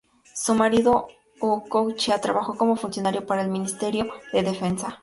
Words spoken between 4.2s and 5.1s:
de Defensa.